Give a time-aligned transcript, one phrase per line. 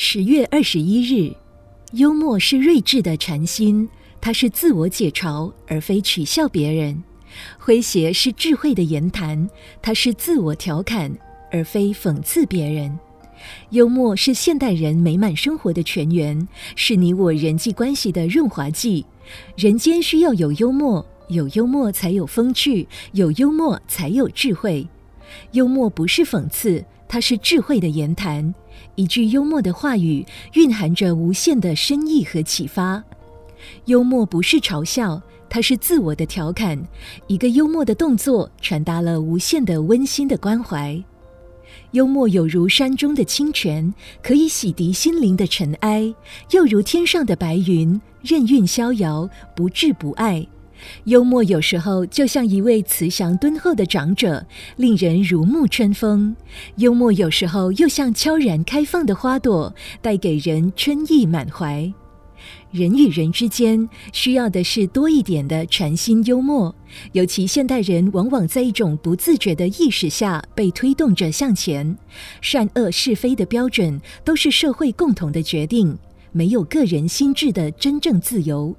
[0.00, 1.34] 十月二十一日，
[1.90, 3.88] 幽默是睿智的禅心，
[4.20, 7.02] 它是自我解嘲，而非取笑别人；
[7.60, 9.50] 诙谐是智慧的言谈，
[9.82, 11.10] 它是自我调侃，
[11.50, 12.96] 而非讽刺别人。
[13.70, 16.46] 幽默是现代人美满生活的泉源，
[16.76, 19.04] 是你我人际关系的润滑剂。
[19.56, 24.86] 人间需要有幽默，有幽默才有风趣，有幽默才有智慧。
[25.50, 28.54] 幽默不是讽刺，它是智慧的言谈。
[28.94, 33.02] 一句幽默的话语，蕴含着无限的深意和启发。
[33.86, 36.80] 幽默不是嘲笑，它是自我的调侃。
[37.26, 41.02] 一个幽默的动作，传达了无限的温馨的关怀。
[41.92, 46.14] 幽默有如山中的清泉，可以洗涤心灵的尘埃；
[46.50, 50.46] 又如天上的白云，任运逍遥，不滞不碍。
[51.04, 54.46] 幽默有时候就像一位慈祥敦厚的长者，
[54.76, 56.34] 令人如沐春风；
[56.76, 61.92] 幽默有时候又像悄然开放的花朵，带给人春意满怀。
[62.70, 66.74] 人与人之间需要的是多一点的禅心幽默，
[67.12, 71.96] 尤其现代人往往在一种不自觉的意识下被推动着向前，
[72.40, 75.98] 善恶是非的标准都是社会共同的决定，
[76.30, 78.74] 没有个人心智的真正自由。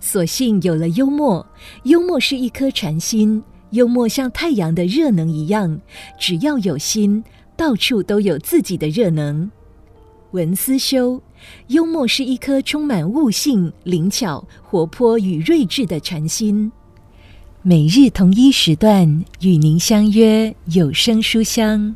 [0.00, 1.46] 所幸有了幽默，
[1.84, 5.80] 幽默是一颗禅心，幽默像太阳的热能一样，
[6.18, 7.24] 只要有心，
[7.56, 9.50] 到处都有自己的热能。
[10.32, 11.20] 文思修，
[11.68, 16.70] 幽默是一颗充满悟性、灵巧、活泼与睿智的禅心。
[17.62, 21.94] 每日同一时段与您相约有声书香。